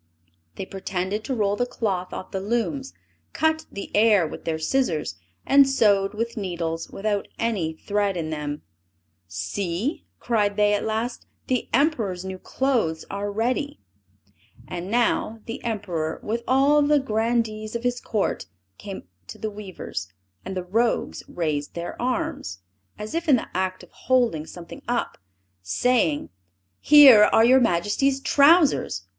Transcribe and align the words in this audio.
They 0.55 0.65
pretended 0.65 1.23
to 1.25 1.35
roll 1.35 1.55
the 1.55 1.67
cloth 1.67 2.11
off 2.11 2.31
the 2.31 2.39
looms; 2.39 2.91
cut 3.33 3.67
the 3.71 3.95
air 3.95 4.25
with 4.25 4.45
their 4.45 4.57
scissors; 4.57 5.15
and 5.45 5.69
sewed 5.69 6.15
with 6.15 6.35
needles 6.37 6.89
without 6.89 7.27
any 7.37 7.73
thread 7.73 8.17
in 8.17 8.31
them. 8.31 8.63
"See!" 9.27 10.07
cried 10.19 10.55
they, 10.57 10.73
at 10.73 10.85
last. 10.85 11.27
"The 11.45 11.69
Emperor's 11.71 12.25
new 12.25 12.39
clothes 12.39 13.05
are 13.11 13.31
ready!" 13.31 13.79
And 14.67 14.89
now 14.89 15.41
the 15.45 15.63
Emperor, 15.63 16.19
with 16.23 16.41
all 16.47 16.81
the 16.81 16.97
grandees 16.99 17.75
of 17.75 17.83
his 17.83 17.99
court, 18.01 18.47
came 18.79 19.03
to 19.27 19.37
the 19.37 19.51
weavers; 19.51 20.11
and 20.43 20.57
the 20.57 20.63
rogues 20.63 21.21
raised 21.27 21.75
their 21.75 22.01
arms, 22.01 22.63
as 22.97 23.13
if 23.13 23.29
in 23.29 23.35
the 23.35 23.49
act 23.55 23.83
of 23.83 23.91
holding 23.91 24.47
something 24.47 24.81
up, 24.87 25.19
saying, 25.61 26.31
"Here 26.79 27.25
are 27.25 27.45
your 27.45 27.59
Majesty's 27.59 28.19
trousers! 28.19 29.05